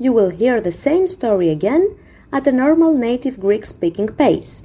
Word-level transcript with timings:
you 0.00 0.12
will 0.12 0.30
hear 0.30 0.60
the 0.60 0.72
same 0.72 1.06
story 1.06 1.48
again 1.48 1.96
at 2.32 2.46
a 2.46 2.52
normal 2.52 2.96
native 2.96 3.40
Greek 3.40 3.64
speaking 3.64 4.08
pace. 4.08 4.62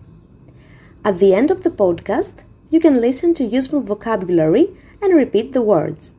At 1.03 1.19
the 1.19 1.33
end 1.33 1.51
of 1.51 1.63
the 1.63 1.69
podcast, 1.69 2.43
you 2.69 2.79
can 2.79 3.01
listen 3.01 3.33
to 3.35 3.43
useful 3.43 3.81
vocabulary 3.81 4.69
and 5.01 5.15
repeat 5.15 5.53
the 5.53 5.61
words. 5.61 6.13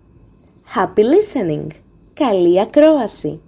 Happy 0.64 1.02
listening! 1.02 1.68
Καλή 2.14 2.60
ακρόαση! 2.60 3.40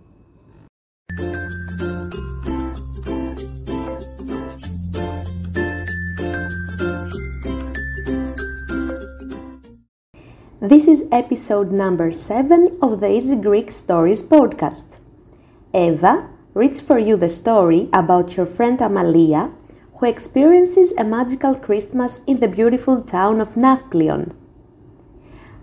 This 10.61 10.89
is 10.89 11.05
episode 11.13 11.71
number 11.73 12.11
7 12.11 12.79
of 12.81 13.01
the 13.01 13.11
Easy 13.11 13.37
Greek 13.37 13.71
Stories 13.71 14.23
podcast. 14.23 14.98
Eva 15.74 16.28
reads 16.56 16.82
for 16.82 16.98
you 16.98 17.16
the 17.16 17.30
story 17.30 17.88
about 17.94 18.36
your 18.36 18.48
friend 18.48 18.82
Amalia 18.82 19.52
who 19.96 20.08
experiences 20.08 20.94
a 20.98 21.04
magical 21.04 21.54
Christmas 21.54 22.22
in 22.26 22.40
the 22.40 22.48
beautiful 22.48 23.02
town 23.02 23.40
of 23.40 23.56
Nafplion. 23.56 24.26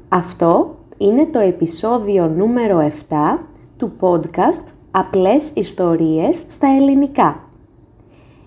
Αυτό 0.09 0.77
είναι 0.97 1.27
το 1.27 1.39
επεισόδιο 1.39 2.29
νούμερο 2.29 2.91
7 3.09 3.39
του 3.77 3.93
podcast 4.01 4.65
Απλές 4.91 5.51
ιστορίες 5.55 6.45
στα 6.49 6.67
ελληνικά. 6.67 7.41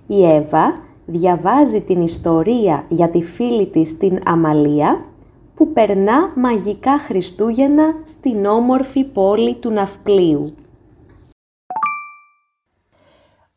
Η 0.07 0.25
Εύα 0.25 0.79
διαβάζει 1.05 1.81
την 1.81 2.01
ιστορία 2.01 2.85
για 2.87 3.09
τη 3.09 3.23
φίλη 3.23 3.67
της 3.67 3.97
την 3.97 4.19
Αμαλία 4.25 5.03
που 5.55 5.71
περνά 5.73 6.31
μαγικά 6.35 6.99
Χριστούγεννα 6.99 7.95
στην 8.03 8.45
όμορφη 8.45 9.03
πόλη 9.03 9.55
του 9.55 9.71
Ναυπλίου. 9.71 10.53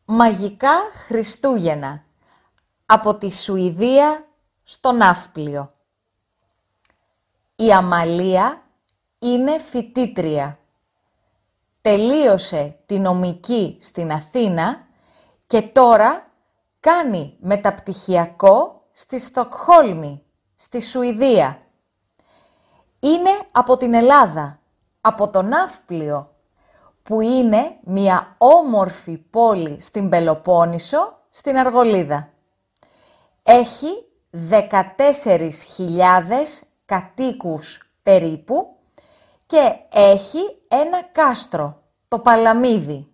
Μαγικά 0.05 0.73
Χριστούγεννα 1.07 2.03
από 2.85 3.15
τη 3.15 3.31
Σουηδία 3.31 4.27
στο 4.63 4.91
Ναύπλιο. 4.91 5.73
Η 7.55 7.71
Αμαλία 7.71 8.61
είναι 9.19 9.59
φοιτήτρια. 9.59 10.59
Τελείωσε 11.81 12.79
τη 12.85 12.99
νομική 12.99 13.77
στην 13.81 14.11
Αθήνα 14.11 14.87
και 15.47 15.61
τώρα 15.61 16.31
κάνει 16.79 17.37
μεταπτυχιακό 17.39 18.87
στη 18.91 19.19
Στοκχόλμη, 19.19 20.23
στη 20.55 20.81
Σουηδία. 20.81 21.61
Είναι 22.99 23.47
από 23.51 23.77
την 23.77 23.93
Ελλάδα, 23.93 24.59
από 25.01 25.29
το 25.29 25.41
Ναύπλιο, 25.41 26.32
που 27.03 27.21
είναι 27.21 27.77
μια 27.83 28.35
όμορφη 28.37 29.17
πόλη 29.17 29.81
στην 29.81 30.09
Πελοπόννησο, 30.09 31.19
στην 31.29 31.57
Αργολίδα. 31.57 32.29
Έχει 33.43 33.87
14.000 34.49 34.59
κατοίκους 36.85 37.91
περίπου 38.03 38.75
και 39.45 39.73
έχει 39.93 40.39
ένα 40.67 41.03
κάστρο, 41.11 41.81
το 42.07 42.19
Παλαμίδι. 42.19 43.07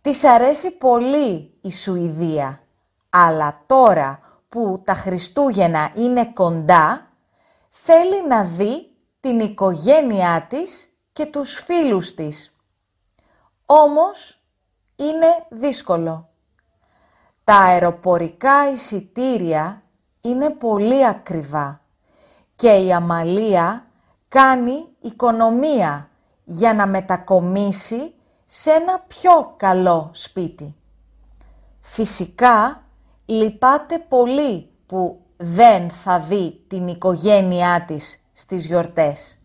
Της 0.00 0.24
αρέσει 0.24 0.70
πολύ 0.70 1.54
η 1.60 1.72
Σουηδία, 1.72 2.60
αλλά 3.10 3.62
τώρα 3.66 4.20
που 4.48 4.82
τα 4.84 4.94
Χριστούγεννα 4.94 5.92
είναι 5.94 6.26
κοντά, 6.26 7.06
θέλει 7.70 8.26
να 8.28 8.44
δει 8.44 8.90
την 9.20 9.40
οικογένειά 9.40 10.46
της 10.48 10.88
και 11.12 11.26
τους 11.26 11.54
φίλους 11.54 12.14
της. 12.14 12.57
Όμως 13.70 14.40
είναι 14.96 15.46
δύσκολο. 15.48 16.28
Τα 17.44 17.54
αεροπορικά 17.54 18.70
εισιτήρια 18.70 19.82
είναι 20.20 20.50
πολύ 20.50 21.06
ακριβά 21.06 21.80
και 22.54 22.70
η 22.70 22.92
Αμαλία 22.92 23.86
κάνει 24.28 24.88
οικονομία 25.00 26.10
για 26.44 26.74
να 26.74 26.86
μετακομίσει 26.86 28.14
σε 28.46 28.70
ένα 28.70 28.98
πιο 29.06 29.54
καλό 29.56 30.10
σπίτι. 30.12 30.76
Φυσικά 31.80 32.82
λυπάται 33.24 33.98
πολύ 33.98 34.70
που 34.86 35.20
δεν 35.36 35.90
θα 35.90 36.20
δει 36.20 36.64
την 36.68 36.88
οικογένειά 36.88 37.84
της 37.86 38.24
στις 38.32 38.66
γιορτές. 38.66 39.42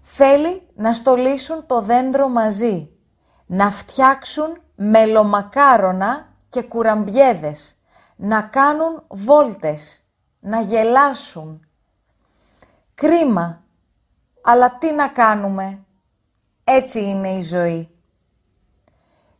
Θέλει 0.00 0.62
να 0.74 0.92
στολίσουν 0.92 1.66
το 1.66 1.80
δέντρο 1.80 2.28
μαζί, 2.28 2.90
να 3.52 3.70
φτιάξουν 3.70 4.62
μελομακάρονα 4.74 6.28
και 6.48 6.62
κουραμπιέδες, 6.62 7.78
να 8.16 8.42
κάνουν 8.42 9.02
βόλτες, 9.08 10.04
να 10.40 10.60
γελάσουν. 10.60 11.66
Κρίμα, 12.94 13.62
αλλά 14.42 14.78
τι 14.78 14.92
να 14.92 15.08
κάνουμε, 15.08 15.84
έτσι 16.64 17.04
είναι 17.04 17.28
η 17.28 17.40
ζωή. 17.40 17.90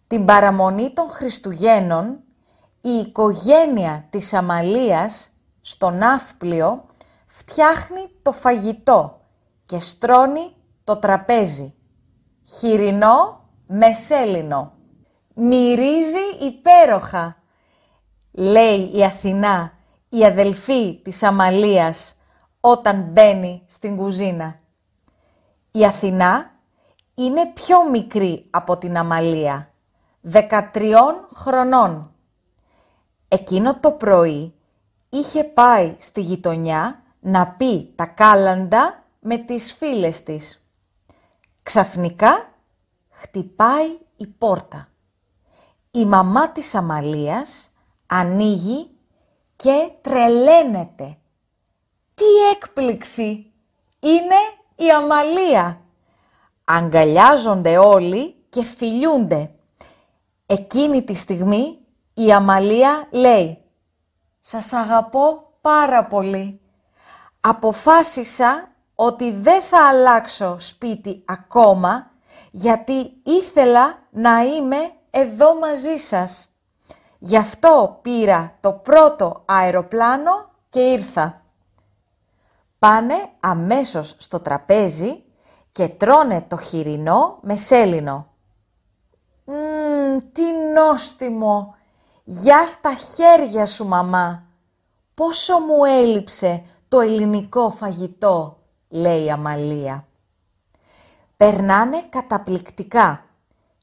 Την 0.06 0.24
παραμονή 0.24 0.92
των 0.92 1.10
Χριστουγέννων, 1.10 2.20
η 2.80 2.90
οικογένεια 2.90 4.06
της 4.10 4.32
Αμαλίας 4.32 5.30
στο 5.60 5.90
Ναύπλιο 5.90 6.84
φτιάχνει 7.26 8.10
το 8.22 8.32
φαγητό 8.32 9.20
και 9.66 9.78
στρώνει 9.78 10.54
το 10.84 10.96
τραπέζι. 10.96 11.74
Χοιρινό 12.44 13.39
με 13.72 13.92
σέλινο. 13.92 14.72
Μυρίζει 15.34 16.36
υπέροχα, 16.40 17.36
λέει 18.32 18.90
η 18.94 19.04
Αθηνά, 19.04 19.72
η 20.08 20.24
αδελφή 20.24 21.00
της 21.02 21.22
Αμαλίας, 21.22 22.18
όταν 22.60 23.02
μπαίνει 23.02 23.62
στην 23.66 23.96
κουζίνα. 23.96 24.60
Η 25.70 25.84
Αθηνά 25.84 26.50
είναι 27.14 27.46
πιο 27.46 27.88
μικρή 27.90 28.46
από 28.50 28.78
την 28.78 28.96
Αμαλία, 28.96 29.70
13 30.32 30.60
χρονών. 31.34 32.14
Εκείνο 33.28 33.80
το 33.80 33.90
πρωί 33.90 34.54
είχε 35.08 35.44
πάει 35.44 35.94
στη 35.98 36.20
γειτονιά 36.20 37.02
να 37.20 37.46
πει 37.46 37.92
τα 37.94 38.06
κάλαντα 38.06 39.04
με 39.20 39.36
τις 39.36 39.72
φίλες 39.72 40.22
της. 40.22 40.64
Ξαφνικά 41.62 42.49
χτυπάει 43.20 43.98
η 44.16 44.26
πόρτα. 44.26 44.88
Η 45.90 46.04
μαμά 46.06 46.52
της 46.52 46.74
Αμαλίας 46.74 47.70
ανοίγει 48.06 48.90
και 49.56 49.90
τρελαίνεται. 50.00 51.16
Τι 52.14 52.24
έκπληξη! 52.52 53.52
Είναι 54.00 54.36
η 54.76 54.90
Αμαλία. 54.90 55.80
Αγκαλιάζονται 56.64 57.78
όλοι 57.78 58.34
και 58.48 58.62
φιλιούνται. 58.62 59.54
Εκείνη 60.46 61.02
τη 61.02 61.14
στιγμή 61.14 61.78
η 62.14 62.32
Αμαλία 62.32 63.08
λέει 63.10 63.64
«Σας 64.38 64.72
αγαπώ 64.72 65.52
πάρα 65.60 66.04
πολύ. 66.04 66.60
Αποφάσισα 67.40 68.68
ότι 68.94 69.32
δεν 69.32 69.62
θα 69.62 69.88
αλλάξω 69.88 70.56
σπίτι 70.58 71.24
ακόμα 71.26 72.09
γιατί 72.50 73.12
ήθελα 73.22 73.98
να 74.10 74.42
είμαι 74.42 74.92
εδώ 75.10 75.58
μαζί 75.58 75.96
σας. 75.96 76.54
Γι' 77.18 77.36
αυτό 77.36 77.98
πήρα 78.02 78.56
το 78.60 78.72
πρώτο 78.72 79.42
αεροπλάνο 79.44 80.50
και 80.68 80.80
ήρθα. 80.80 81.42
Πάνε 82.78 83.14
αμέσως 83.40 84.16
στο 84.18 84.40
τραπέζι 84.40 85.24
και 85.72 85.88
τρώνε 85.88 86.44
το 86.48 86.56
χοιρινό 86.56 87.38
με 87.40 87.56
σέλινο. 87.56 88.26
«Μμμ, 89.44 90.18
τι 90.32 90.42
νόστιμο! 90.74 91.74
Γεια 92.24 92.66
στα 92.66 92.94
χέρια 92.94 93.66
σου, 93.66 93.86
μαμά! 93.86 94.42
Πόσο 95.14 95.58
μου 95.58 95.84
έλειψε 95.84 96.62
το 96.88 97.00
ελληνικό 97.00 97.70
φαγητό!» 97.70 98.58
λέει 98.88 99.24
η 99.24 99.30
Αμαλία. 99.30 100.04
Περνάνε 101.40 102.02
καταπληκτικά. 102.08 103.24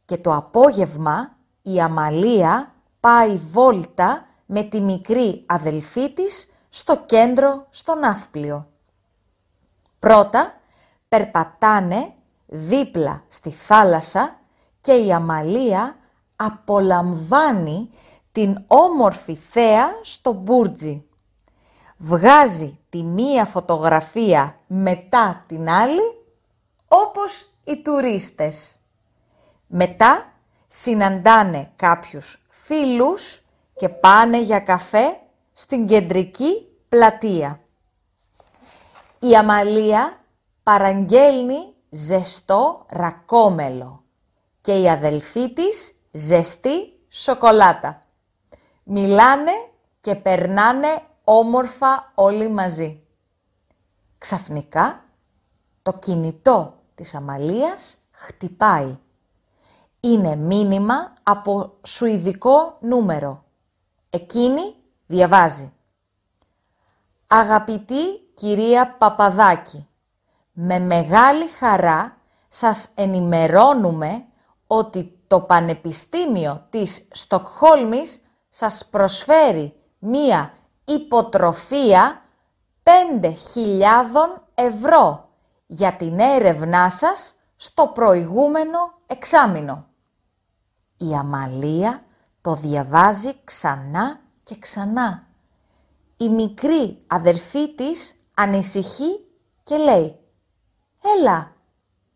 και 0.05 0.17
το 0.17 0.35
απόγευμα 0.35 1.35
η 1.61 1.81
Αμαλία 1.81 2.75
πάει 2.99 3.35
βόλτα 3.35 4.25
με 4.45 4.61
τη 4.61 4.81
μικρή 4.81 5.43
αδελφή 5.45 6.13
της 6.13 6.51
στο 6.69 6.97
κέντρο 7.05 7.67
στο 7.69 7.95
Ναύπλιο. 7.95 8.67
Πρώτα 9.99 10.53
περπατάνε 11.07 12.13
δίπλα 12.45 13.23
στη 13.27 13.49
θάλασσα 13.49 14.39
και 14.81 14.93
η 14.93 15.13
Αμαλία 15.13 15.95
απολαμβάνει 16.35 17.89
την 18.31 18.63
όμορφη 18.67 19.35
θέα 19.35 19.87
στο 20.01 20.31
Μπούρτζι. 20.31 21.05
Βγάζει 21.97 22.79
τη 22.89 23.03
μία 23.03 23.45
φωτογραφία 23.45 24.59
μετά 24.67 25.43
την 25.47 25.69
άλλη, 25.69 26.01
όπως 26.87 27.49
οι 27.63 27.81
τουρίστες. 27.81 28.79
Μετά 29.67 30.33
συναντάνε 30.67 31.71
κάποιους 31.75 32.45
φίλους 32.49 33.43
και 33.75 33.89
πάνε 33.89 34.41
για 34.41 34.59
καφέ 34.59 35.19
στην 35.53 35.87
κεντρική 35.87 36.67
πλατεία. 36.89 37.61
Η 39.19 39.35
Αμαλία 39.35 40.19
παραγγέλνει 40.63 41.73
ζεστό 41.89 42.85
ρακόμελο 42.89 44.03
και 44.61 44.81
η 44.81 44.89
αδελφή 44.89 45.53
της 45.53 45.95
ζεστή 46.11 46.99
σοκολάτα. 47.09 48.05
Μιλάνε 48.83 49.51
και 50.01 50.15
περνάνε 50.15 51.01
όμορφα 51.23 52.11
όλοι 52.15 52.49
μαζί. 52.49 53.03
Ξαφνικά 54.17 55.05
το 55.81 55.93
κινητό 55.93 56.76
της 56.97 57.15
Αμαλίας 57.15 57.97
χτυπάει. 58.11 58.97
Είναι 59.99 60.35
μήνυμα 60.35 61.13
από 61.23 61.73
σουηδικό 61.83 62.77
νούμερο. 62.79 63.43
Εκείνη 64.09 64.75
διαβάζει. 65.07 65.73
Αγαπητή 67.27 68.19
κυρία 68.33 68.95
Παπαδάκη, 68.97 69.87
με 70.51 70.79
μεγάλη 70.79 71.47
χαρά 71.47 72.17
σας 72.47 72.89
ενημερώνουμε 72.95 74.25
ότι 74.67 75.19
το 75.27 75.39
Πανεπιστήμιο 75.39 76.65
της 76.69 77.07
Στοκχόλμης 77.11 78.21
σας 78.49 78.85
προσφέρει 78.85 79.73
μία 79.99 80.53
υποτροφία 80.85 82.21
5.000 82.83 83.31
ευρώ 84.53 85.26
για 85.67 85.93
την 85.93 86.19
έρευνά 86.19 86.89
σας 86.89 87.33
στο 87.55 87.87
προηγούμενο 87.87 88.93
εξάμεινο. 89.07 89.87
Η 90.97 91.15
Αμαλία 91.15 92.05
το 92.41 92.55
διαβάζει 92.55 93.33
ξανά 93.43 94.19
και 94.43 94.57
ξανά. 94.59 95.27
Η 96.17 96.29
μικρή 96.29 97.03
αδερφή 97.07 97.75
της 97.75 98.21
ανησυχεί 98.33 99.25
και 99.63 99.77
λέει 99.77 100.19
«Έλα, 101.17 101.51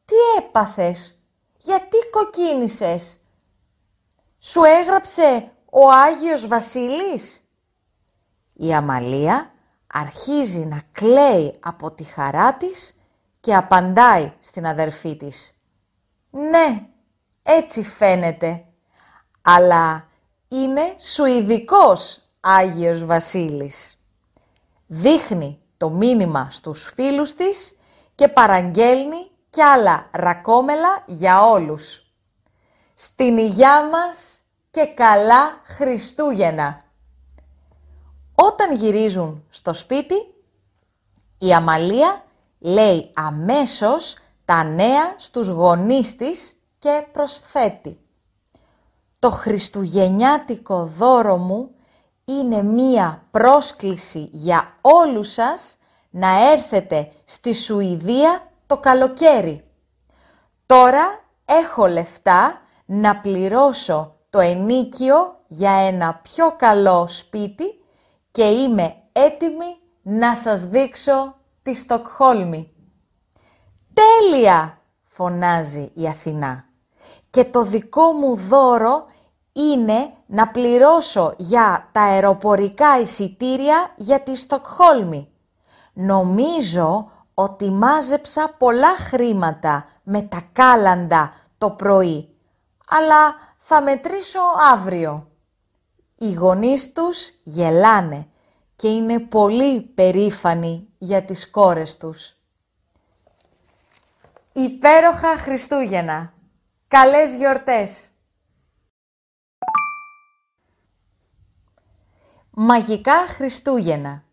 τι 0.06 0.16
έπαθες, 0.38 1.20
γιατί 1.58 1.98
κοκκίνησες, 2.12 3.20
σου 4.40 4.64
έγραψε 4.64 5.52
ο 5.72 5.90
Άγιος 5.90 6.48
Βασίλης» 6.48 7.42
Η 8.54 8.74
Αμαλία 8.74 9.52
αρχίζει 9.88 10.66
να 10.66 10.82
κλαίει 10.92 11.60
από 11.60 11.92
τη 11.92 12.04
χαρά 12.04 12.54
της 12.54 13.01
και 13.42 13.56
απαντάει 13.56 14.34
στην 14.40 14.68
αδερφή 14.68 15.18
της. 15.18 15.58
«Ναι, 16.30 16.88
έτσι 17.44 17.84
φαίνεται, 17.84 18.66
αλλά 19.42 20.08
είναι 20.48 20.96
Σουηδικός 20.98 22.22
Άγιος 22.40 23.06
Βασίλης». 23.06 23.98
Δείχνει 24.88 25.60
το 25.78 25.90
μήνυμα 25.90 26.50
στους 26.50 26.92
φίλους 26.96 27.34
της 27.34 27.80
και 28.16 28.28
παραγγέλνει 28.28 29.30
κι 29.50 29.62
άλλα 29.62 30.10
ρακόμελα 30.12 31.04
για 31.06 31.44
όλους. 31.44 32.06
Στην 32.94 33.38
υγειά 33.38 33.90
μας 33.90 34.42
και 34.72 34.86
καλά 34.86 35.62
Χριστούγεννα! 35.64 36.82
Όταν 38.36 38.76
γυρίζουν 38.76 39.46
στο 39.50 39.74
σπίτι, 39.74 40.16
η 41.38 41.54
Αμαλία 41.54 42.26
λέει 42.62 43.12
αμέσως 43.14 44.18
τα 44.46 44.64
νέα 44.64 45.16
στους 45.18 45.48
γονείς 45.48 46.16
της 46.16 46.56
και 46.80 47.06
προσθέτει. 47.12 48.00
Το 49.20 49.30
χριστουγεννιάτικο 49.30 50.86
δώρο 50.86 51.38
μου 51.38 51.76
είναι 52.26 52.64
μία 52.64 53.24
πρόσκληση 53.32 54.30
για 54.32 54.76
όλους 54.82 55.32
σας 55.32 55.78
να 56.10 56.52
έρθετε 56.52 57.12
στη 57.26 57.54
Σουηδία 57.54 58.52
το 58.68 58.78
καλοκαίρι. 58.78 59.64
Τώρα 60.66 61.20
έχω 61.46 61.88
λεφτά 61.88 62.62
να 62.86 63.16
πληρώσω 63.20 64.16
το 64.30 64.40
ενίκιο 64.40 65.40
για 65.48 65.72
ένα 65.72 66.20
πιο 66.24 66.56
καλό 66.58 67.08
σπίτι 67.08 67.66
και 68.32 68.44
είμαι 68.44 68.96
έτοιμη 69.12 69.78
να 70.02 70.36
σας 70.36 70.68
δείξω 70.68 71.36
τη 71.64 71.74
Στοκχόλμη. 71.74 72.74
«Τέλεια!» 73.94 74.82
φωνάζει 75.04 75.92
η 75.94 76.08
Αθηνά. 76.08 76.66
«Και 77.30 77.46
το 77.46 77.64
δικό 77.64 78.12
μου 78.12 78.36
δώρο 78.36 79.06
είναι 79.54 80.14
να 80.26 80.48
πληρώσω 80.48 81.34
για 81.38 81.90
τα 81.92 82.02
αεροπορικά 82.02 83.00
εισιτήρια 83.00 83.94
για 83.96 84.22
τη 84.22 84.36
Στοκχόλμη. 84.36 85.32
Νομίζω 85.94 87.12
ότι 87.34 87.70
μάζεψα 87.70 88.56
πολλά 88.58 88.96
χρήματα 88.98 89.86
με 90.04 90.22
τα 90.22 90.42
κάλαντα 90.54 91.34
το 91.58 91.70
πρωί, 91.70 92.36
αλλά 92.88 93.36
θα 93.56 93.82
μετρήσω 93.82 94.42
αύριο». 94.74 95.26
Οι 96.16 96.34
γονείς 96.34 96.92
τους 96.92 97.30
γελάνε 97.44 98.31
και 98.82 98.88
είναι 98.88 99.20
πολύ 99.20 99.82
περήφανοι 99.82 100.88
για 100.98 101.24
τις 101.24 101.50
κόρες 101.50 101.98
τους. 101.98 102.36
Υπέροχα 104.54 105.38
Χριστούγεννα! 105.38 106.34
Καλές 106.88 107.36
γιορτές! 107.36 108.10
Μαγικά 112.50 113.28
Χριστούγεννα 113.28 114.24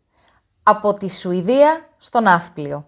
από 0.63 0.95
τη 0.95 1.11
Σουηδία 1.11 1.89
στο 1.99 2.21
Ναύπλιο. 2.21 2.87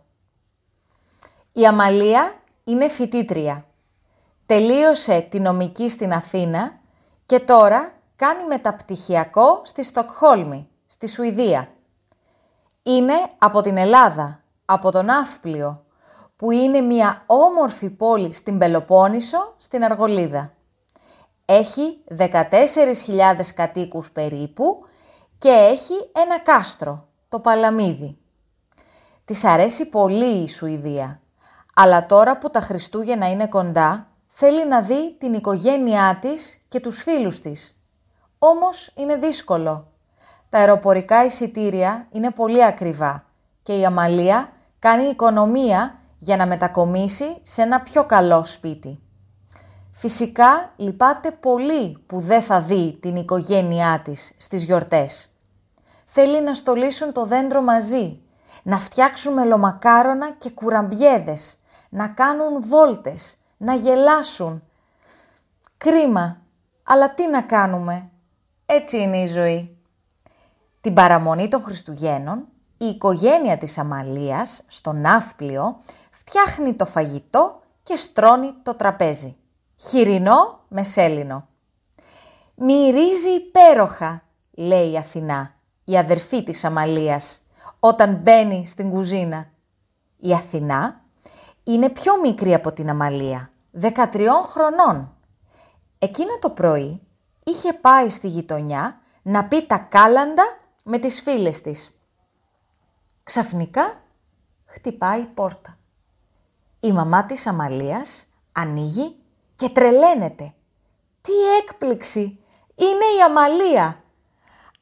Η 1.52 1.66
Αμαλία 1.66 2.34
είναι 2.64 2.88
φοιτήτρια. 2.88 3.66
Τελείωσε 4.46 5.20
τη 5.20 5.40
νομική 5.40 5.88
στην 5.88 6.12
Αθήνα 6.12 6.80
και 7.26 7.40
τώρα 7.40 7.92
κάνει 8.16 8.44
μεταπτυχιακό 8.44 9.60
στη 9.64 9.84
Στοκχόλμη, 9.84 10.69
στη 11.00 11.08
Σουηδία. 11.08 11.68
Είναι 12.82 13.14
από 13.38 13.60
την 13.60 13.76
Ελλάδα, 13.76 14.42
από 14.64 14.90
τον 14.90 15.04
Ναύπλιο, 15.04 15.84
που 16.36 16.50
είναι 16.50 16.80
μια 16.80 17.22
όμορφη 17.26 17.90
πόλη 17.90 18.32
στην 18.32 18.58
Πελοπόννησο, 18.58 19.54
στην 19.58 19.84
Αργολίδα. 19.84 20.52
Έχει 21.44 22.04
14.000 22.18 22.34
κατοίκους 23.54 24.10
περίπου 24.10 24.84
και 25.38 25.48
έχει 25.48 25.94
ένα 26.12 26.38
κάστρο, 26.38 27.08
το 27.28 27.40
Παλαμίδι. 27.40 28.18
Της 29.24 29.44
αρέσει 29.44 29.88
πολύ 29.88 30.42
η 30.42 30.48
Σουηδία, 30.48 31.20
αλλά 31.74 32.06
τώρα 32.06 32.38
που 32.38 32.50
τα 32.50 32.60
Χριστούγεννα 32.60 33.30
είναι 33.30 33.46
κοντά, 33.46 34.08
θέλει 34.26 34.66
να 34.66 34.80
δει 34.82 35.16
την 35.18 35.32
οικογένειά 35.32 36.18
της 36.20 36.64
και 36.68 36.80
τους 36.80 37.02
φίλους 37.02 37.40
της 37.40 37.80
όμως 38.42 38.92
είναι 38.96 39.16
δύσκολο. 39.16 39.89
Τα 40.50 40.58
αεροπορικά 40.58 41.24
εισιτήρια 41.24 42.06
είναι 42.10 42.30
πολύ 42.30 42.64
ακριβά 42.64 43.24
και 43.62 43.78
η 43.78 43.84
Αμαλία 43.84 44.52
κάνει 44.78 45.04
οικονομία 45.04 45.98
για 46.18 46.36
να 46.36 46.46
μετακομίσει 46.46 47.36
σε 47.42 47.62
ένα 47.62 47.80
πιο 47.80 48.04
καλό 48.04 48.44
σπίτι. 48.44 49.00
Φυσικά 49.92 50.72
λυπάται 50.76 51.30
πολύ 51.30 51.98
που 52.06 52.20
δεν 52.20 52.42
θα 52.42 52.60
δει 52.60 52.98
την 53.00 53.16
οικογένειά 53.16 54.00
της 54.04 54.34
στις 54.36 54.64
γιορτές. 54.64 55.30
Θέλει 56.04 56.42
να 56.42 56.54
στολίσουν 56.54 57.12
το 57.12 57.24
δέντρο 57.24 57.62
μαζί, 57.62 58.20
να 58.62 58.78
φτιάξουν 58.78 59.32
μελομακάρονα 59.32 60.30
και 60.30 60.50
κουραμπιέδες, 60.50 61.58
να 61.88 62.08
κάνουν 62.08 62.62
βόλτες, 62.66 63.36
να 63.56 63.74
γελάσουν. 63.74 64.62
Κρίμα, 65.76 66.40
αλλά 66.82 67.10
τι 67.14 67.28
να 67.28 67.42
κάνουμε, 67.42 68.10
έτσι 68.66 68.98
είναι 68.98 69.16
η 69.16 69.26
ζωή. 69.26 69.79
Την 70.80 70.94
παραμονή 70.94 71.48
των 71.48 71.62
Χριστουγέννων, 71.62 72.48
η 72.76 72.84
οικογένεια 72.84 73.58
της 73.58 73.78
Αμαλίας 73.78 74.62
στο 74.66 74.92
Ναύπλιο 74.92 75.80
φτιάχνει 76.10 76.74
το 76.74 76.86
φαγητό 76.86 77.60
και 77.82 77.96
στρώνει 77.96 78.54
το 78.62 78.74
τραπέζι. 78.74 79.36
χοιρινό 79.76 80.60
με 80.68 80.82
σέλινο. 80.82 81.48
«Μυρίζει 82.54 83.28
υπέροχα», 83.28 84.22
λέει 84.50 84.90
η 84.90 84.96
Αθηνά, 84.96 85.54
η 85.84 85.98
αδερφή 85.98 86.42
της 86.42 86.64
Αμαλίας, 86.64 87.42
όταν 87.80 88.14
μπαίνει 88.14 88.66
στην 88.66 88.90
κουζίνα. 88.90 89.50
Η 90.18 90.32
Αθηνά 90.32 91.00
είναι 91.64 91.88
πιο 91.88 92.20
μικρή 92.20 92.54
από 92.54 92.72
την 92.72 92.90
Αμαλία, 92.90 93.50
13 93.80 93.96
χρονών. 94.44 95.14
Εκείνο 95.98 96.38
το 96.40 96.50
πρωί 96.50 97.00
είχε 97.44 97.72
πάει 97.72 98.08
στη 98.10 98.28
γειτονιά 98.28 99.00
να 99.22 99.44
πει 99.44 99.66
τα 99.66 99.78
κάλαντα 99.78 100.59
με 100.82 100.98
τις 100.98 101.20
φίλες 101.20 101.60
της. 101.60 102.00
Ξαφνικά 103.22 104.02
χτυπάει 104.64 105.20
η 105.20 105.26
πόρτα. 105.34 105.78
Η 106.80 106.92
μαμά 106.92 107.24
της 107.24 107.46
Αμαλίας 107.46 108.26
ανοίγει 108.52 109.16
και 109.56 109.68
τρελαίνεται. 109.68 110.54
Τι 111.22 111.32
έκπληξη! 111.60 112.38
Είναι 112.74 113.04
η 113.18 113.22
Αμαλία! 113.26 114.02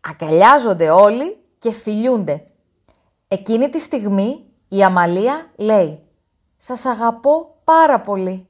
Αγκαλιάζονται 0.01 0.91
όλοι 0.91 1.45
και 1.59 1.73
φιλιούνται. 1.73 2.51
Εκείνη 3.29 3.69
τη 3.69 3.79
στιγμή 3.79 4.47
η 4.69 4.85
Αμαλία 4.85 5.51
λέει 5.57 6.03
«Σας 6.57 6.85
αγαπώ 6.85 7.57
πάρα 7.65 8.01
πολύ. 8.01 8.49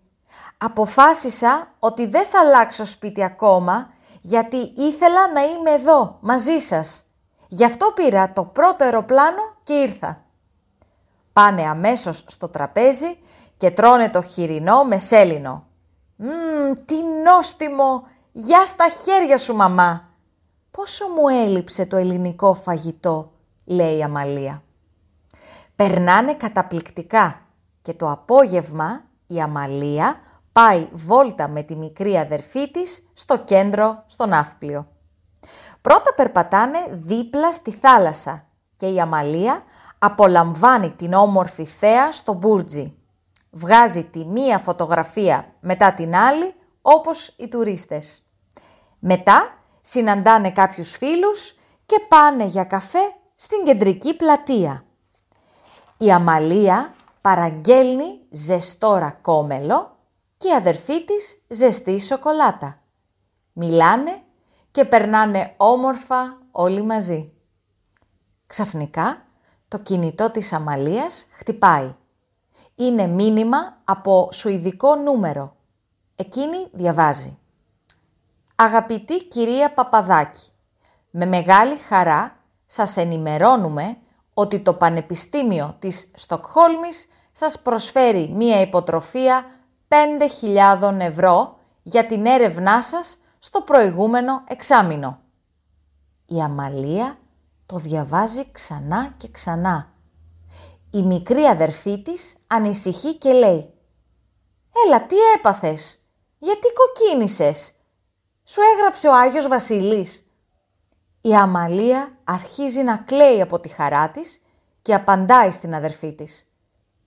Αποφάσισα 0.59 1.75
ότι 1.79 2.07
δεν 2.07 2.27
θα 2.27 2.41
αλλάξω 2.41 2.85
σπίτι 2.85 3.25
ακόμα 3.25 3.91
γιατί 4.21 4.57
ήθελα 4.77 5.33
να 5.33 5.41
είμαι 5.41 5.71
εδώ 5.71 6.19
μαζί 6.21 6.59
σας. 6.59 7.08
Γι' 7.49 7.65
αυτό 7.65 7.93
πήρα 7.95 8.33
το 8.33 8.45
πρώτο 8.45 8.85
αεροπλάνο 8.85 9.43
και 9.65 9.73
ήρθα». 9.73 10.25
Πάνε 11.33 11.63
αμέσως 11.63 12.25
στο 12.27 12.49
τραπέζι 12.49 13.19
και 13.57 13.71
τρώνε 13.71 14.11
το 14.11 14.23
χοιρινό 14.23 14.85
με 14.85 14.99
σέλινο. 14.99 15.67
«Μμμ, 16.17 16.75
τι 16.85 16.97
νόστιμο! 17.25 18.07
Γεια 18.33 18.67
στα 18.67 18.87
χέρια 19.05 19.39
σου, 19.39 19.55
μαμά!» 19.55 20.09
«Πόσο 20.71 21.09
μου 21.09 21.29
έλειψε 21.29 21.87
το 21.87 21.97
ελληνικό 21.97 22.55
φαγητό», 22.55 23.33
λέει 23.65 23.97
η 23.97 24.03
Αμαλία. 24.03 24.63
Περνάνε 25.77 26.35
καταπληκτικά 26.35 27.41
και 27.83 27.93
το 27.93 28.11
απόγευμα 28.11 29.03
η 29.27 29.41
Αμαλία 29.41 30.21
πάει 30.53 30.89
βόλτα 30.93 31.49
με 31.49 31.63
τη 31.63 31.77
μικρή 31.77 32.19
αδερφή 32.19 32.71
της 32.71 33.09
στο 33.15 33.39
κέντρο, 33.39 34.05
στο 34.07 34.27
Ναύπλιο. 34.27 34.87
Πρώτα 35.89 36.15
περπατάνε 36.15 36.79
δίπλα 36.91 37.53
στη 37.53 37.71
θάλασσα 37.71 38.47
και 38.77 38.87
η 38.87 39.01
Αμαλία 39.01 39.63
απολαμβάνει 39.99 40.91
την 40.91 41.13
όμορφη 41.13 41.65
θέα 41.65 42.13
στο 42.13 42.33
Μπούρτζι. 42.33 42.97
Βγάζει 43.51 44.05
τη 44.05 44.25
μία 44.25 44.59
φωτογραφία 44.59 45.55
μετά 45.61 45.93
την 45.93 46.15
άλλη 46.15 46.55
όπως 46.83 47.35
οι 47.37 47.49
τουρίστες. 47.49 48.27
Μετά 48.99 49.59
συναντάνε 49.81 50.51
κάποιους 50.51 50.97
φίλους 50.97 51.59
και 51.87 52.01
πάνε 52.09 52.45
για 52.45 52.65
καφέ 52.65 53.13
στην 53.37 53.65
κεντρική 53.65 54.17
πλατεία. 54.17 54.85
Η 55.97 56.11
Αμαλία 56.11 56.95
παραγγέλνει 57.21 58.21
ζεστό 58.31 58.97
ρακόμελο 58.97 59.97
και 60.39 60.49
η 60.49 60.55
αδερφή 60.55 61.05
της 61.05 61.45
ζεστή 61.49 62.01
σοκολάτα. 62.01 62.79
Μιλάνε 63.53 64.23
και 64.71 64.85
περνάνε 64.85 65.55
όμορφα 65.57 66.39
όλοι 66.51 66.83
μαζί. 66.83 67.33
Ξαφνικά 68.47 69.23
το 69.69 69.79
κινητό 69.79 70.31
της 70.31 70.53
Αμαλίας 70.53 71.27
χτυπάει. 71.33 71.95
Είναι 72.75 73.07
μήνυμα 73.07 73.77
από 73.85 74.29
σουηδικό 74.33 74.95
νούμερο. 74.95 75.57
Εκείνη 76.17 76.69
διαβάζει. 76.73 77.39
Αγαπητή 78.55 79.25
κυρία 79.25 79.73
Παπαδάκη, 79.73 80.47
με 81.11 81.27
μεγάλη 81.27 81.77
χαρά 81.77 82.37
σας 82.67 82.97
ενημερώνουμε 82.97 83.97
ότι 84.35 84.61
το 84.61 84.75
Πανεπιστήμιο 84.75 85.77
της 85.79 86.11
Στοκχόλμης 86.15 87.09
σας 87.33 87.63
προσφέρει 87.63 88.29
μία 88.35 88.61
υποτροφία 88.61 89.45
5.000 90.81 90.99
ευρώ 90.99 91.59
για 91.83 92.07
την 92.07 92.27
έρευνά 92.27 92.83
σας 92.83 93.19
στο 93.39 93.61
προηγούμενο 93.61 94.45
εξάμεινο. 94.49 95.21
Η 96.27 96.41
Αμαλία 96.41 97.19
το 97.67 97.77
διαβάζει 97.77 98.53
ξανά 98.53 99.15
και 99.17 99.31
ξανά. 99.31 99.93
Η 100.91 101.03
μικρή 101.03 101.43
αδερφή 101.45 102.03
της 102.03 102.37
ανησυχεί 102.47 103.15
και 103.15 103.33
λέει 103.33 103.75
«Έλα, 104.87 105.07
τι 105.07 105.17
έπαθες, 105.37 106.05
γιατί 106.39 106.67
κοκκίνησες, 106.73 107.73
σου 108.45 108.61
έγραψε 108.75 109.09
ο 109.09 109.17
Άγιος 109.17 109.49
Βασίλης». 109.49 110.33
Η 111.21 111.35
Αμαλία 111.35 112.19
αρχίζει 112.25 112.83
να 112.83 112.97
κλαίει 112.97 113.41
από 113.41 113.61
τη 113.61 113.69
χαρά 113.69 114.11
της 114.11 114.43
και 114.83 114.95
απαντάει 114.95 115.51
στην 115.51 115.75
αδερφή 115.75 116.15
της. 116.15 116.53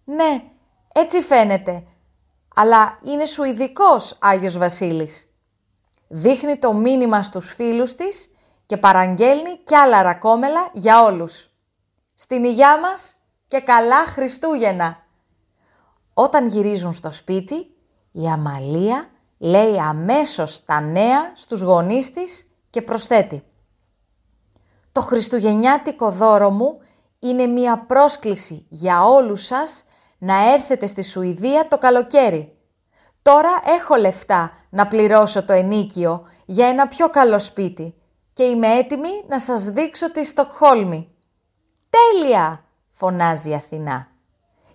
«Ναι, 0.03 0.43
έτσι 0.93 1.21
φαίνεται, 1.21 1.83
αλλά 2.55 2.97
είναι 3.03 3.25
Σουηδικός 3.25 4.17
Άγιος 4.21 4.57
Βασίλης». 4.57 5.30
Δείχνει 6.13 6.57
το 6.57 6.73
μήνυμα 6.73 7.23
στους 7.23 7.53
φίλους 7.53 7.95
της 7.95 8.35
και 8.65 8.77
παραγγέλνει 8.77 9.57
κι 9.63 9.75
άλλα 9.75 10.01
ρακόμελα 10.01 10.69
για 10.73 11.03
όλους. 11.03 11.49
Στην 12.13 12.43
υγειά 12.43 12.79
μας 12.79 13.15
και 13.47 13.59
καλά 13.59 14.05
Χριστούγεννα. 14.05 15.05
Όταν 16.13 16.47
γυρίζουν 16.47 16.93
στο 16.93 17.11
σπίτι, 17.11 17.75
η 18.11 18.27
Αμαλία 18.27 19.09
λέει 19.37 19.79
αμέσως 19.79 20.65
τα 20.65 20.81
νέα 20.81 21.31
στους 21.35 21.61
γονείς 21.61 22.13
της 22.13 22.51
και 22.69 22.81
προσθέτει 22.81 23.43
το 24.91 25.01
χριστουγεννιάτικο 25.01 26.11
δώρο 26.11 26.49
μου 26.49 26.79
είναι 27.19 27.45
μία 27.45 27.85
πρόσκληση 27.87 28.65
για 28.69 29.03
όλους 29.03 29.45
σας 29.45 29.85
να 30.17 30.51
έρθετε 30.51 30.87
στη 30.87 31.03
Σουηδία 31.03 31.67
το 31.67 31.77
καλοκαίρι. 31.77 32.57
Τώρα 33.21 33.61
έχω 33.77 33.95
λεφτά 33.95 34.51
να 34.69 34.87
πληρώσω 34.87 35.43
το 35.43 35.53
ενίκιο 35.53 36.27
για 36.45 36.67
ένα 36.67 36.87
πιο 36.87 37.09
καλό 37.09 37.39
σπίτι 37.39 37.95
και 38.33 38.43
είμαι 38.43 38.67
έτοιμη 38.67 39.23
να 39.27 39.39
σας 39.39 39.63
δείξω 39.63 40.11
τη 40.11 40.25
Στοκχόλμη. 40.25 41.15
«Τέλεια!» 41.89 42.63
φωνάζει 42.91 43.49
η 43.49 43.53
Αθηνά. 43.53 44.07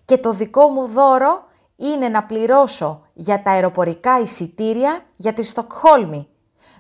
«Και 0.05 0.19
το 0.19 0.33
δικό 0.33 0.69
μου 0.69 0.87
δώρο 0.87 1.45
είναι 1.77 2.09
να 2.09 2.25
πληρώσω 2.25 3.07
για 3.13 3.43
τα 3.43 3.51
αεροπορικά 3.51 4.21
εισιτήρια 4.21 5.01
για 5.17 5.33
τη 5.33 5.43
Στοκχόλμη 5.43 6.29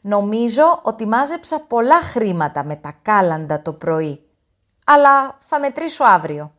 Νομίζω 0.08 0.80
ότι 0.82 1.06
μάζεψα 1.06 1.60
πολλά 1.60 2.02
χρήματα 2.02 2.64
με 2.64 2.76
τα 2.76 2.94
κάλαντα 3.02 3.62
το 3.62 3.72
πρωί, 3.72 4.28
αλλά 4.84 5.36
θα 5.38 5.60
μετρήσω 5.60 6.04
αύριο. 6.04 6.52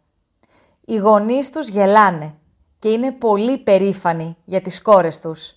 Οι 0.86 0.96
γονείς 0.96 1.52
τους 1.52 1.68
γελάνε 1.68 2.36
και 2.80 2.90
είναι 2.90 3.12
πολύ 3.12 3.58
περήφανοι 3.58 4.38
για 4.46 4.62
τις 4.62 4.82
κόρες 4.82 5.20
τους. 5.20 5.56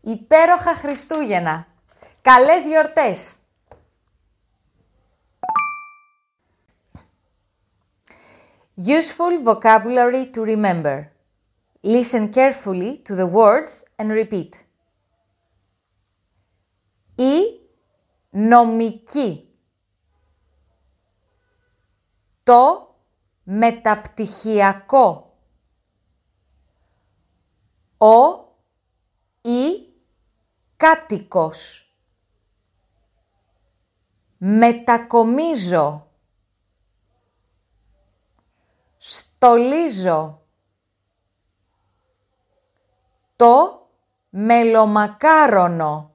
Υπέροχα 0.00 0.74
Χριστούγεννα! 0.74 1.66
Καλές 2.20 2.66
γιορτές! 2.66 3.34
Useful 8.86 9.44
vocabulary 9.44 10.30
to 10.34 10.42
remember. 10.42 11.12
Listen 11.82 12.32
carefully 12.32 13.02
to 13.06 13.14
the 13.14 13.26
words 13.26 13.84
and 13.96 14.10
repeat 14.10 14.48
η 17.20 17.60
νομική. 18.30 19.48
Το 22.42 22.94
μεταπτυχιακό. 23.42 25.29
Ο 28.00 28.48
ή 29.40 29.92
κάτοικος. 30.76 31.84
Μετακομίζω. 34.38 36.06
Στολίζω. 38.96 40.42
Το 43.36 43.86
μελομακάρονο. 44.30 46.10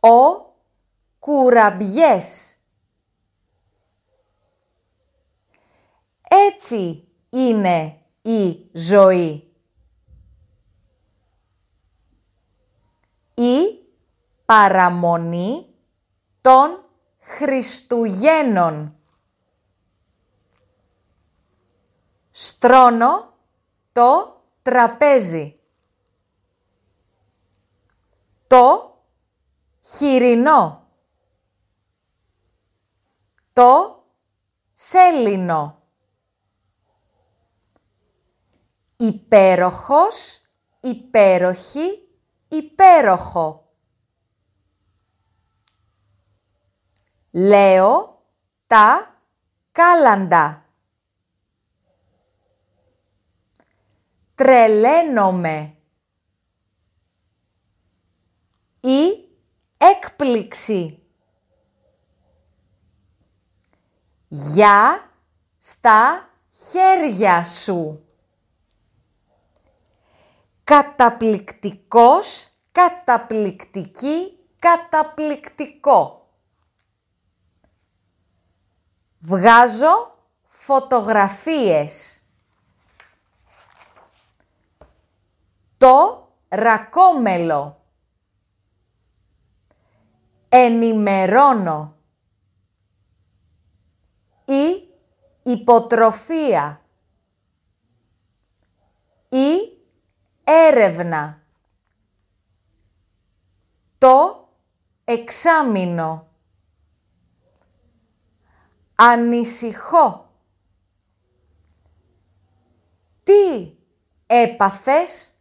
ο 0.00 0.46
κουραμπιές. 1.18 2.56
Έτσι 6.28 7.08
είναι 7.30 7.97
η 8.28 8.70
ζωή. 8.72 9.52
Η 13.34 13.86
παραμονή 14.44 15.74
των 16.40 16.84
Χριστουγέννων. 17.20 18.96
Στρώνω 22.30 23.32
το 23.92 24.40
τραπέζι. 24.62 25.60
Το 28.46 28.96
χοιρινό. 29.82 30.86
Το 33.52 34.02
σέλινο. 34.72 35.77
Υπέροχος, 39.00 40.42
υπέροχη, 40.80 42.08
υπέροχο. 42.48 43.72
Λέω 47.30 48.22
τα 48.66 49.16
κάλαντα. 49.72 50.64
Τρελαίνομαι. 54.34 55.76
Η 58.80 59.28
έκπληξη. 59.76 61.02
Για 64.28 65.10
στα 65.56 66.30
χέρια 66.70 67.44
σου. 67.44 68.07
Καταπληκτικός, 70.68 72.48
καταπληκτική, 72.72 74.38
καταπληκτικό. 74.58 76.28
Βγάζω 79.18 80.18
φωτογραφίες. 80.48 82.22
Το 85.78 86.28
ρακόμελο. 86.48 87.80
Ενημερώνω. 90.48 91.96
Η 94.44 94.88
υποτροφία. 95.42 96.82
Η 99.28 99.77
έρευνα. 100.50 101.42
Το 103.98 104.48
εξάμεινο. 105.04 106.28
Ανησυχώ. 108.94 110.32
Τι 113.22 113.72
έπαθες; 114.26 115.34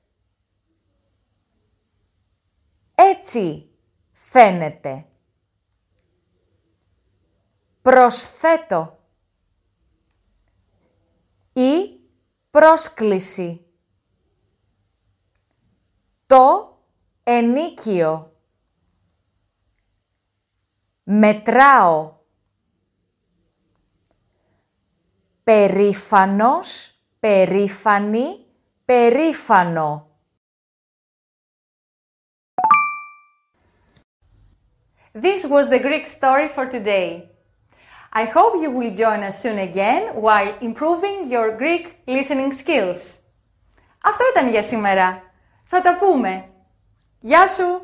Έτσι 2.96 3.70
φαίνεται. 4.14 5.06
Προσθέτω. 7.82 9.00
Η 11.54 12.00
πρόσκληση. 12.52 13.67
Το 16.28 16.78
ενίκιο. 17.24 18.32
Μετράω. 21.04 22.16
Περήφανος, 25.44 27.00
περήφανη, 27.20 28.46
περήφανο. 28.86 30.10
This 35.14 35.46
was 35.46 35.70
the 35.70 35.80
Greek 35.80 36.06
story 36.06 36.48
for 36.56 36.68
today. 36.68 37.30
I 38.12 38.26
hope 38.26 38.54
you 38.62 38.70
will 38.72 38.94
join 38.94 39.24
us 39.24 39.42
soon 39.42 39.58
again 39.58 40.22
while 40.22 40.54
improving 40.62 41.28
your 41.30 41.58
Greek 41.58 41.86
listening 42.06 42.52
skills. 42.52 43.22
Αυτό 44.04 44.24
ήταν 44.36 44.50
για 44.50 44.64
σήμερα. 44.64 45.27
Θα 45.67 45.81
τα 45.81 45.99
πούμε. 45.99 46.45
Γεια 47.21 47.47
σου! 47.47 47.81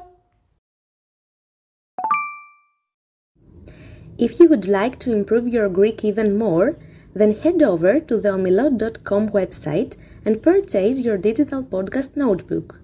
If 4.18 4.40
you 4.40 4.49
would 4.49 4.66
like 4.66 4.99
to 5.05 5.12
improve 5.12 5.47
your 5.47 5.68
Greek 5.68 6.05
even 6.05 6.37
more, 6.37 6.77
then 7.14 7.35
head 7.35 7.62
over 7.62 8.01
to 8.01 8.21
the 8.21 8.31
omilot.com 8.31 9.29
website 9.31 9.97
and 10.25 10.42
purchase 10.42 11.01
your 11.01 11.16
digital 11.16 11.62
podcast 11.62 12.16
notebook. 12.16 12.81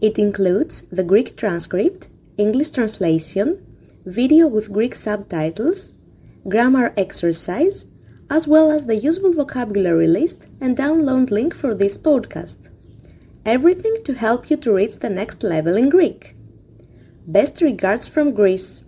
It 0.00 0.18
includes 0.18 0.82
the 0.82 1.04
Greek 1.04 1.36
transcript, 1.36 2.08
English 2.36 2.70
translation, 2.70 3.48
video 4.04 4.46
with 4.46 4.72
Greek 4.72 4.94
subtitles, 4.94 5.94
grammar 6.48 6.92
exercise, 6.96 7.86
as 8.30 8.48
well 8.48 8.70
as 8.70 8.86
the 8.86 8.96
useful 8.96 9.32
vocabulary 9.32 10.08
list 10.08 10.46
and 10.60 10.76
download 10.76 11.30
link 11.30 11.54
for 11.54 11.74
this 11.74 11.98
podcast. 11.98 12.68
Everything 13.46 13.94
to 14.04 14.12
help 14.14 14.50
you 14.50 14.56
to 14.56 14.72
reach 14.72 14.98
the 14.98 15.08
next 15.08 15.42
level 15.42 15.76
in 15.76 15.88
Greek. 15.88 16.34
Best 17.26 17.60
regards 17.60 18.08
from 18.08 18.32
Greece. 18.34 18.82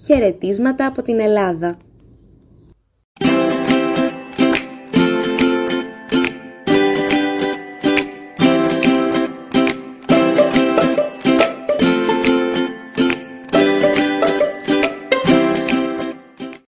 Χαιρετίσματα 0.00 0.86
από 0.86 1.02
την 1.02 1.20
Ελλάδα. 1.20 1.76